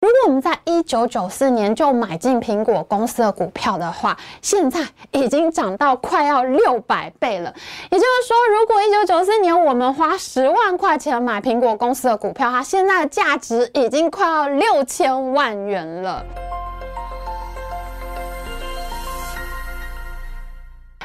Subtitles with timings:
[0.00, 4.80] 如果我们在一九九四年就买进苹果公司的股票的话，现在
[5.10, 7.52] 已经涨到快要六百倍了。
[7.90, 16.24] 也就是说，如果一九九四年我们花十万块钱买苹果公司的股票，它现在的价值已经快要六千万元了。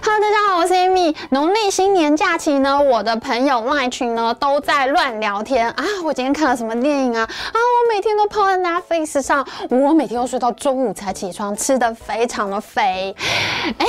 [0.07, 1.15] Hello，大家好，我是 Amy。
[1.31, 5.83] 农历新年假期呢，我的朋友 Line 群呢都在乱聊天啊。
[6.03, 7.23] 我今天看了什么电影啊？
[7.23, 13.15] 啊，我每天都泡在 Netflix 上，我每天都睡到中午才起床，吃的非常的肥。
[13.79, 13.85] 哎。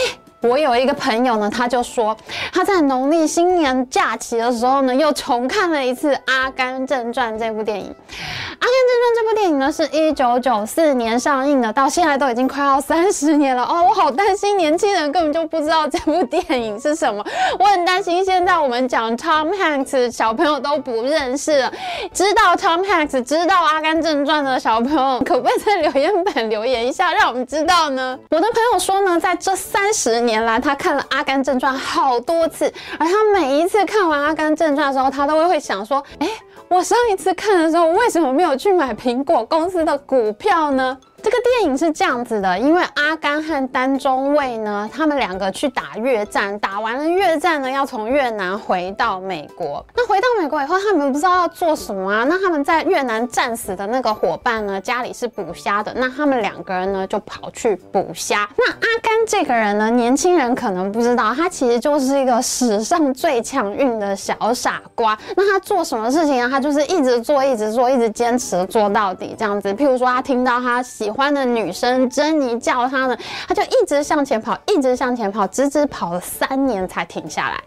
[0.49, 2.17] 我有一个朋友呢，他就说
[2.53, 7.85] 他在农历新年假期的时候呢，又重看了一次《阿甘正传》这部电影。
[7.89, 13.85] 《阿甘正传》这部电影呢，是一九九四年上映的，到现在都已经快要三十年了哦。
[13.89, 17.25] 我好担心年轻人根本就不知道这部电影是什么，
[17.59, 21.73] 我很担心现在我们讲 Tom Hanks 小朋友都不认识了。
[22.13, 28.19] 知道 Tom Hanks、知道《阿甘正传》的小朋友，可不可以在留言板留言一下，让我们知道呢？
[28.31, 30.36] 我的朋友说呢，在这三十年。
[30.37, 36.29] 原来，他看了《阿甘正传》好多次，而他每一次看完《阿甘正传》的时候，他都会会想说：，哎，
[36.69, 40.99] 我上一次看的时候，为什么没有去买苹果公司的股票呢？
[41.27, 49.85] 这个电影是这样子的，因为阿甘和丹中尉呢，他们两个去打越战，打完了越战呢，要从越南回到美国。
[49.97, 52.25] 那回到美国以后，他们不知道要做什么啊？
[52.29, 58.49] 那他们在越南战死的那个伙伴呢，家里是捕虾的，那他们两个人呢，就跑去捕虾。
[58.57, 65.19] 那阿甘这个人呢，年轻人可能不知道，他其实就是一个史上最强运的小傻瓜。
[65.37, 66.49] 那他做什么事情啊？
[66.49, 69.75] 他就是一直做，一直做，一直坚持做到底这样子。
[69.75, 73.17] 譬如说，他听到他喜欢的女生珍妮叫他呢，
[73.49, 77.61] 他就一直向前跑，一直向前跑，直直跑了三年才停下来。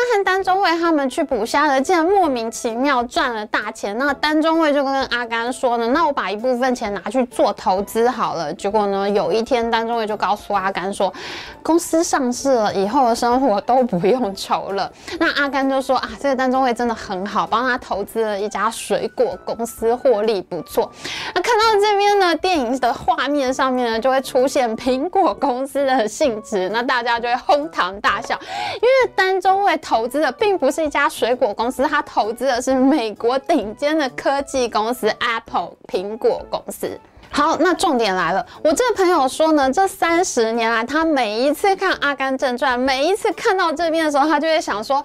[0.00, 3.96] 阿甘和丹中尉他们去捕虾的，竟然莫名其妙赚了大钱。
[3.98, 11.12] 那丹中尉就跟阿甘说呢：“那我把一部分钱拿去做投资好了。”结果呢，有一天丹中尉就告诉阿甘说
[11.62, 20.90] ：“公司上市了，以后的生活都不用愁了。”那阿甘就说：“啊，这个丹中尉真的很好，帮他投资了一家水果公司，获利不错。”
[21.34, 28.34] 那看到这边呢，电影的画面上面呢，就会出现苹果公司的性质，那大家就会哄堂大笑，
[28.76, 29.50] 因为丹中。
[29.60, 36.96] 卫投资的并不是一家水果公司，他投资的是美国顶尖的科技公司 Apple 苹果公司。
[37.28, 45.04] 好，那重点来了，我这个朋友说呢，这三十年来，他每一次看《阿甘正传》，每一次看到这边的时候，他就会想说，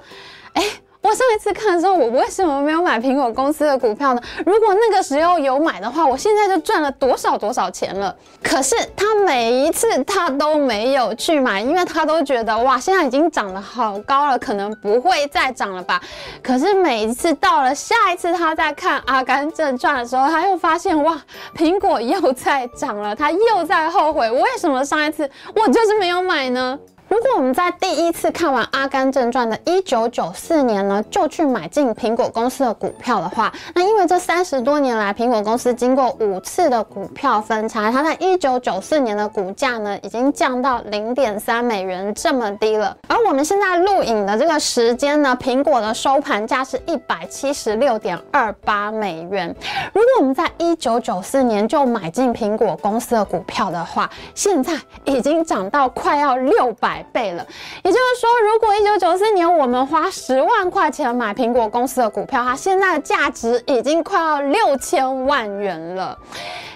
[0.53, 0.63] 哎。
[1.05, 4.21] 我上一次看的时候，我为什么没有买苹果公司的股票呢？
[4.43, 8.15] 如果那个时候有买的话，我现在就赚了多少多少钱了。
[8.41, 16.01] 可是他每一次他都没有去买，因为他都觉得哇，现在已经涨得好高了，可能不会再涨了吧。
[16.41, 21.21] 可是每一次到了下一次他在看《阿甘正传》的时候，他又发现哇，
[21.55, 26.79] 苹果又在涨了，他又在后悔，为什么上一次我就是没有买呢？
[27.07, 42.97] 如果我们在第一次看完《阿甘正传》的一九九四年呢，就去买进苹果公司的股票的话，那因为这三十多年来，苹果公司经过五次的股票分拆，它在一九九四年的股价呢，已经降到零点三美元这么低了。
[43.07, 49.55] 而我们现在录影的这个时间呢，苹果的收盘价是一百七十六点二八美元。
[49.93, 54.73] 如果我们在一九九四年就买进苹果公司的股票的话，现在
[55.03, 56.94] 已经涨到快要六百。
[56.95, 57.45] 百倍了，
[57.83, 66.17] 也就是说，如果一九九四年我们花十万块钱买苹果公司的股票，它现在的价值已经快要六千万元了。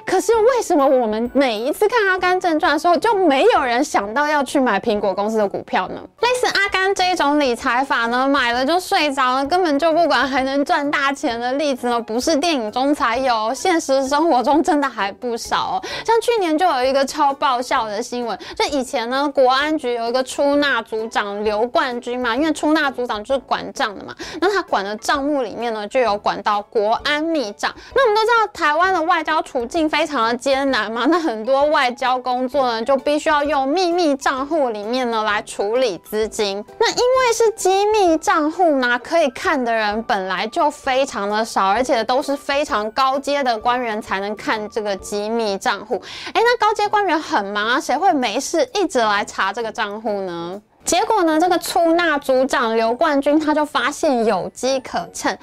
[0.06, 6.02] 可是为什么我们每一次看《阿甘正传》的时候，就没有人想到要去买苹果公司的股票呢？
[6.30, 15.58] 类似阿甘这一种理财法呢，买了就睡着了，根本就不管还能赚大钱的例子呢，不是电影中才有，现实生活中真的还不少。
[15.58, 27.74] 哦像去年就有一个超爆笑的新闻，就以前呢，国安局有一个出纳组长刘冠军嘛，因为出纳组长就是管账的嘛，那他管的账目里面呢，就有管到国安密账。
[27.96, 36.64] 那我们都知道，台湾的外交处境非常的艰难嘛，那很多外交工作呢，就必须要用秘密账户里面呢来处理资资金。
[36.78, 46.02] 那因为是机密账户呢，可以看的人本来就非常的少，而且都是非常高阶的官员才能看这个机密账户。
[46.34, 50.62] 哎，那高阶官员很忙啊，谁会没事一直来查这个账户呢？
[50.90, 55.38] 结果呢，这个出纳组长刘冠军他就发现有机可乘，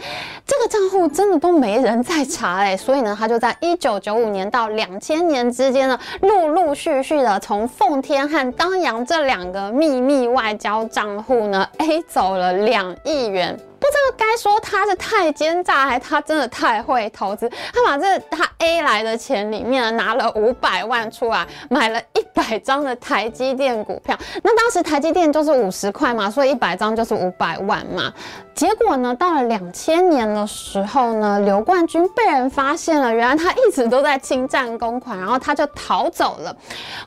[0.44, 13.56] 这个账户真的都没人在查哎，所以呢，他就在一九九五年到两千年之间呢，陆陆续续的从奉天和当阳这两个秘密外交账户呢，A 走了两亿元。
[13.78, 17.48] 不知道该说他是太奸诈，还是他真的太会投资。
[17.48, 24.16] 他把这他 A 来的钱里面拿了五百万出来，买了一百张的台积电股票。
[24.42, 28.12] 那当时台积电就是五十块嘛，所以一百张就是五百万嘛。
[28.54, 36.56] 结果呢，到了两千年的时候呢，刘冠军被人发现了，原来他一直都在侵占公款，然后他就逃走了。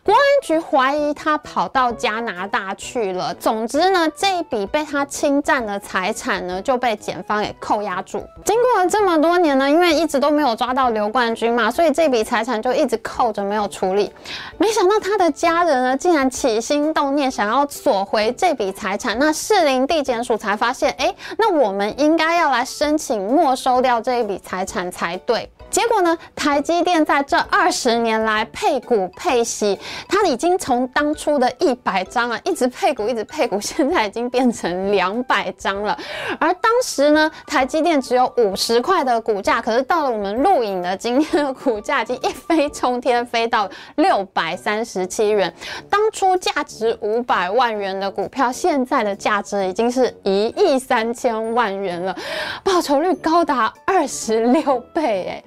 [0.04, 3.34] 国安局怀疑他跑到加拿大去了。
[3.34, 8.24] 总之呢，这一笔被他侵占的财产呢，就被检方给扣押住。
[8.46, 14.12] 经过了这么多年呢，因为一直都没有抓到刘冠军嘛，所以这笔财产就一直扣着没有处理。
[14.58, 19.18] 没想到他的家人呢，竟然起心动念想要索回这笔财产。
[19.20, 21.16] 那士林地检署才发现，哎。
[21.38, 25.50] 那我们应该要来申请没收掉这一笔财产才对。
[25.70, 26.18] 结果呢？
[26.36, 29.78] 台积电在这二十年来配股配息，
[30.08, 35.98] 它已经从当初的一百张啊，一直配股，一直配股，现在已经变成两百张了。
[36.40, 45.54] 而当时呢，台积电只有五十块的股价，可是到了我们录影的今天的股价已经一飞冲天，飞到六百三十七元。
[45.90, 52.16] 当初价值五百万元的股票，现在的价值已经是一亿三千万元了，
[52.64, 55.44] 报酬率高达二十六倍，哎。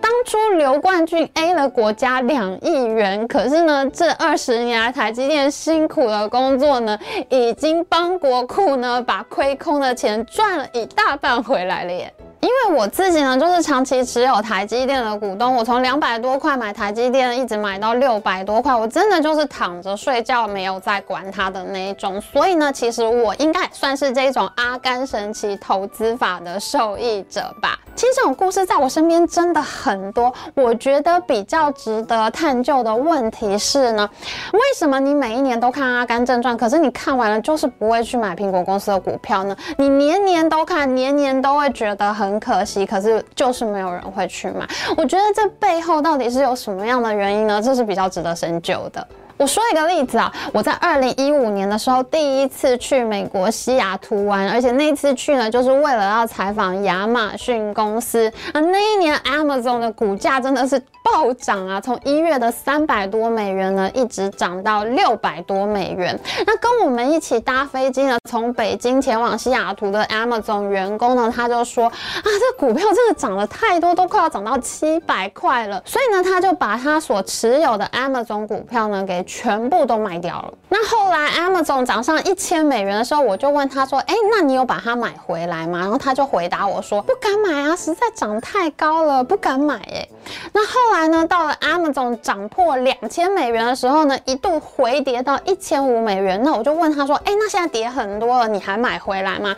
[0.00, 6.98] 当初刘冠军 A 了国家两亿元，可是呢，这二十年来台积电辛苦的工作呢，
[7.28, 12.12] 已经帮国库呢把亏空的钱赚了一大半回来了耶。
[12.46, 22.20] 因为我自己呢，就是长期持有台积电的股东，我从两百多块买台积电，一直买到六百多块，我真的就是躺着睡觉，没有在管它的那一种。
[22.20, 27.76] 所以呢，其实我应该算是这种阿甘神奇投资法的受益者吧。
[27.96, 30.32] 其实这种故事在我身边真的很多。
[30.54, 34.08] 我觉得比较值得探究的问题是呢，
[34.52, 39.56] 为什么你每一年都看《阿甘正传》，可是你看完了就是不会去买苹果公司的股票呢？
[39.78, 44.66] 你年年都看，年年都会觉得很可惜，可是就是没有人会去买。
[44.96, 47.60] 我觉得这背后到底是有什么样的原因呢？
[47.62, 49.06] 这是比较值得深究的。
[49.38, 58.60] 我说一个例子啊，我在二零一五年的时候第一次去美国西雅图玩，而且那次去呢，就是为了要采访亚马逊公司啊。
[58.60, 60.82] 那一年 Amazon 的股价真的是。
[61.06, 61.80] 暴涨啊！
[61.80, 66.18] 从一月的三百多美元呢，一直涨到六百多美元。
[66.44, 71.92] 那跟我们一起搭飞机呢，从北京前往西雅图的 Amazon 员工呢，他就说啊，
[72.24, 75.80] 这股票真的涨了太多，都快要涨到七百块了。
[75.84, 80.52] 所以呢，他就把他所持有的 Amazon 股票呢，给全部都卖掉了。
[80.68, 85.78] 那后来 Amazon 涨上一千美元的时候，我就问他说，哎，那你有把它买回来吗？
[85.78, 89.76] 然后他就回答我说，不敢买啊，实在涨太高了，不敢买。
[89.76, 90.08] 哎，
[90.52, 91.06] 那后来。
[91.06, 96.42] 呢，到了 Amazon 涨破两千美元的时候呢，一度回跌到一千五美元。
[96.42, 99.54] 那我就问他说：“哎，那现在跌很多了，你还买回来吗？”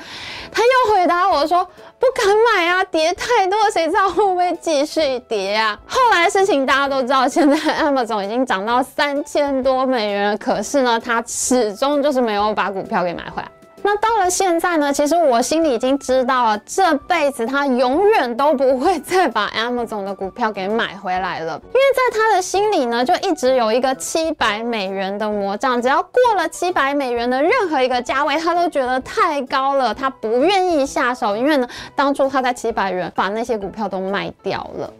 [0.52, 1.66] 他又回答我说
[1.98, 13.48] ：“不敢买啊，跌太多，谁知道会不会继续跌啊？”后来事情大家都知道，现在 Amazon 已经涨到三千多美元了，可是呢，他始终就是没有把股票给买回来。
[13.82, 14.92] 那到了现在呢？
[14.92, 34.92] 其实我心里已经知道了，这辈子他永远都不会再把 Amazon 的股票给买回来了，因为在他的心里呢，就一直有一个七百美元的魔杖，只要过了七百美元的任何一个价位，他都觉得太高了，他不愿意下手，因为呢，当初他在七百元把那些股票都卖掉了。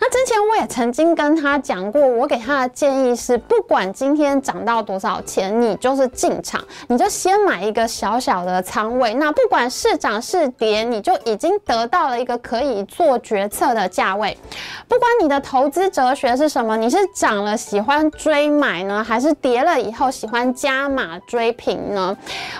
[0.00, 9.12] 那之前我也曾经跟他讲过，我给他的建议是，不管今天涨到多少钱，你就是进场，你就先买一个小小的仓位。
[9.14, 14.38] 那不管是涨是跌，你就已经得到了一个可以做决策的价位。
[14.86, 22.16] 不管你的投资哲学是什么，你是涨了喜欢追买呢，还是跌了以后喜欢加码追平呢？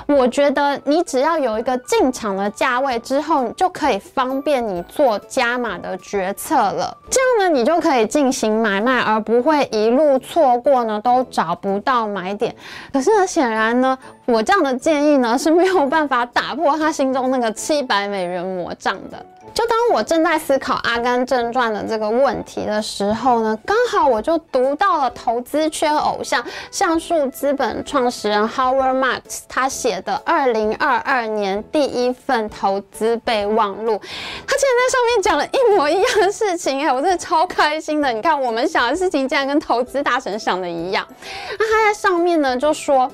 [0.06, 6.96] 我觉得你只要有一个进场的价位之后，你就可以方便你做加码的决策了。
[7.08, 7.27] 这。
[7.38, 12.54] 那你就可以进行买卖，而不会一路错过呢，都找不到买点。
[12.92, 19.24] 可是呢，显然呢，我这样的建议呢是没有办法打破他心中那个七百美元魔杖的。
[19.54, 34.00] 就当我正在思考《阿甘正传》的这个问题的时候呢，刚好我就读到了投资圈偶像橡树资本创始人 Howard Marks 他写的二零二二年第一份投资备忘录，
[34.46, 38.12] 他竟然在上面讲了一模一样的事情，哎，我真的超开心的。
[38.12, 41.04] 你看，我们想的事情竟然跟投资大神想的一样。
[41.58, 43.10] 那他在上面呢就说，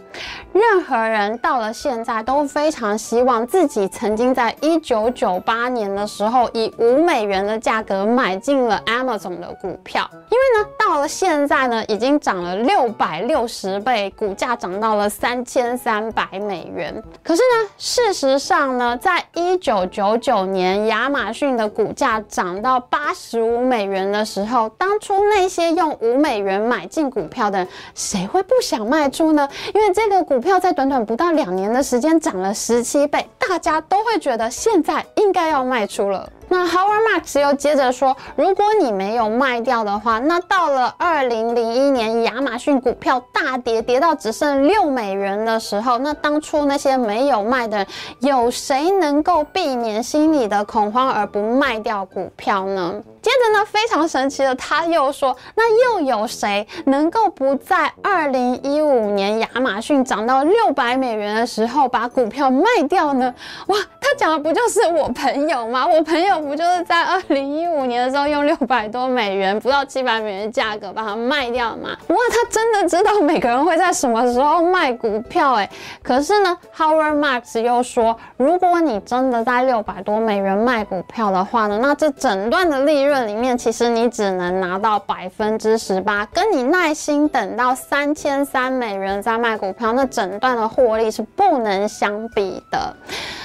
[0.53, 6.24] 任何人到了现在都非常希望自己曾经在一九九八年的时候。
[6.29, 17.03] 后以五美元的价格买进了 Amazon 的股票，因为呢，到了现在呢，已经涨了六百六十倍，股价涨到了三千三百美元。
[17.23, 29.49] 可是呢，事实上呢，在一九九九年亚马逊的股价涨到八十五美元的时候，当初那些用五美元买进股票的人，谁会不想卖出呢？
[29.75, 35.05] 因为这个股票在短短不到两年的时间涨了十七倍，大家都会觉得现在
[35.35, 36.27] 该要卖出了。
[36.47, 47.87] 那 Howard Marks 又接着说，如果你没有卖掉的话，那到了二零零一年亚马逊股票大跌，跌到只剩六美元的时候，那当初那些没有卖的人，
[48.21, 53.03] 有谁能够避免心里的恐慌而不卖掉股票呢？
[53.23, 63.35] 接着呢，非常神奇的，他又说，那又有谁能够不在二零一五年亚马逊涨到六百美元的时候把股票卖掉呢？
[63.69, 63.77] 哇，
[64.15, 65.87] 讲的不就是我朋友吗？
[65.87, 71.91] 我朋友不就是在二零一五年的时候用六百多美元，不到七百美元的价格把它卖掉吗？
[72.09, 75.69] 哇，他真的知道每个人会在什么时候卖股票哎。
[76.03, 83.15] 可是呢，Howard Marks 又说，如果你真的在六百多美元卖股票的话呢，那这整段的利润。
[83.25, 92.95] 里面其实你只能拿到百分之十八，跟你耐心等到三千三美元再卖股票，那整段的获利是不能相比的。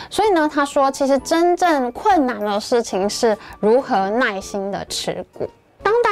[0.09, 5.49] 所以呢，他说，其实真正困难的事情是如何耐心的持股。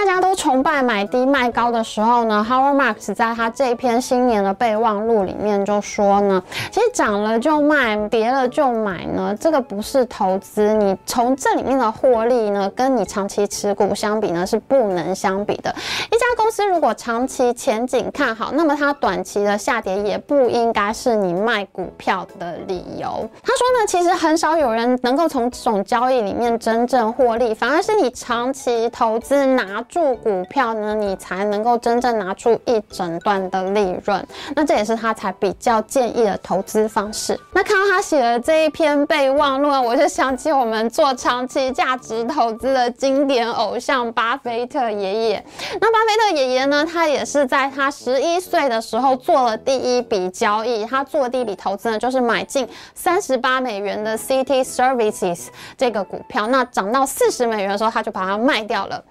[0.08, 10.74] 大家都崇拜买低卖高的时候呢，Howard Marks 在他这篇新年的备忘录里面就说呢，其实涨了就卖，跌了就买呢，这个不是投资。
[10.76, 15.76] 你从这里面的获利呢，跟你长期持股相比呢，是不能相比的。
[16.10, 23.30] 一家公司如果长期前景看好，那么它短期的下跌也不应该是你卖股票的理由。
[23.44, 29.46] 他说呢，其实很少有人能够从这种交易里面真正获利，反而是你长期投资。
[29.46, 34.26] 拿住股票呢，你才能够真正拿出一整段的利润。
[34.56, 37.40] 那这也是他才比较建议的投资方式。
[37.52, 45.46] 那看到他写的这一篇备忘录，我就想起我们做长期价值投资的经典偶像巴菲特爷爷。
[45.80, 50.86] 那巴菲特爷爷呢，他也是在他十一岁的时候做了第一笔交易。
[50.86, 56.48] 他做第一笔投资呢，就是买进三十八美元的 City Services 这个股票。
[56.48, 59.04] 那涨到四十美元的时候，他就把它卖掉了。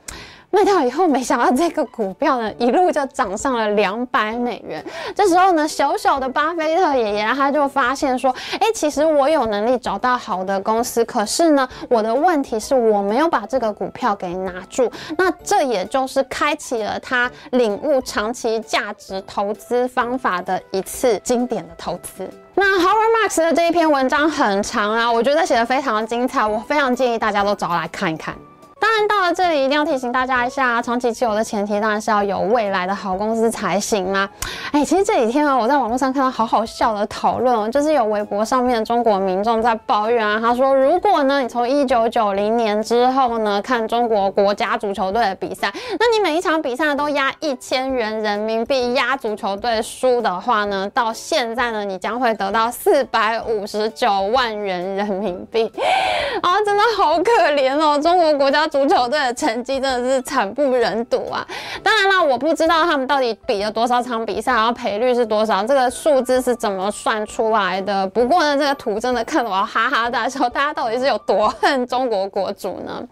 [0.56, 4.82] 卖掉以后，没想到这个股票呢，一路就涨上了两百美元。
[5.14, 14.90] 这时候呢，小小的巴菲特爷爷他就发现说：“哎，其实我有能力找到好的公司，可是呢，我的问题是我没有把这个股票给拿住。
[15.18, 22.26] 那这也就是开启了他领悟长期价值投资方法的一次经典的投资。
[22.54, 28.34] 那 Howard Marks 的这一篇文章很长啊，我觉得写的非常的精彩，我非常建议大家都找来看一看。”
[28.78, 34.28] 当然，到了这里一定要提醒大家一下，长期持有的前提当然是要有未来的好公司才行啦。
[34.70, 55.72] 哎，其实这几天啊，我在网络上看到好好笑的讨论哦，就是有微博上面的中国民众在抱怨啊，他说，如果呢你从一九九零年之后呢看中国国家足球队的比赛，那你每一场比赛都压一千元人民币压足球队输的话呢，到现在呢你将会得到四百五十九万元人民币
[56.42, 58.65] 啊，真的好可怜哦，中国国家。
[58.68, 61.46] 足球队的成绩真的是惨不忍睹啊！
[61.82, 68.06] 当然了，我不知道他们到底比了多少场比赛，然后赔率是多少，这个数字是怎么算出来的？
[68.08, 73.02] 不过呢，这个图真的看得我哈哈大笑，大家到底是有多恨中国国足呢？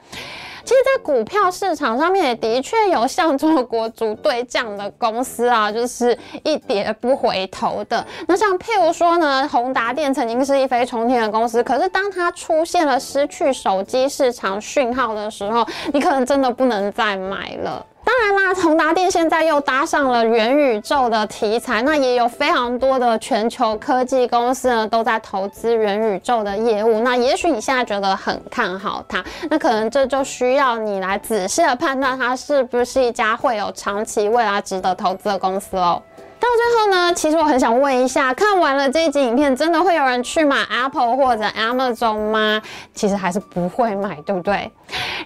[0.64, 8.04] 其实，在股票市场上面也的确有像中国足队这样的公司啊，就是一跌不回头的。
[8.26, 17.84] 那像譬如说呢，宏达电曾经是一飞冲天的公司，可是当它出现了失去手机市场讯号的时候，你可能真的不能再买了。
[18.04, 27.00] 当然啦，宏达电现在又搭上了元宇宙的题材，那也有非常多的全球科技公司呢都在投资元宇宙的业务。
[27.00, 36.02] 那也许你现在觉得很看好它，那可能这就需要你来仔细的判断它是不是一家会有长期未来值得投资的公司哦。
[36.44, 42.60] 到最后呢，其实我很想问一下，看完了这一集影片，真的会有人去买 Apple 或者 Amazon 吗？
[42.92, 44.70] 其实还是不会买，对不对？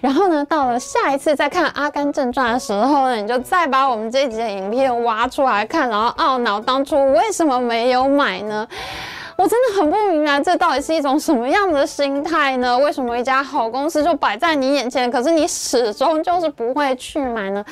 [0.01, 8.65] 然后呢，到了下一次再看《阿甘正传》的时候呢，你就再把我们这一集的影片挖出来看，然后懊恼当初为什么没有买呢？
[9.39, 12.77] 我真的很不明白，这到底是一种什么样的心态呢？
[12.77, 17.63] 为什么一家好公司就摆在你眼前，可是你始终就是不会去买呢？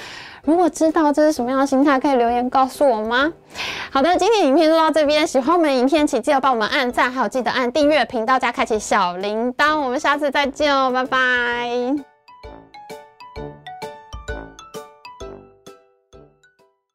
[0.43, 3.33] 如果知道这是什么样的心态，可以留言告诉我吗？
[3.91, 5.27] 好的，今天影片就到这边。
[5.27, 9.77] 喜欢我们影片，请记得帮我们按赞，还有记得按订阅频道加开启小铃铛。
[9.77, 12.16] 我们下次再见哦，拜拜。